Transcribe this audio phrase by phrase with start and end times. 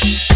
[0.00, 0.31] Peace.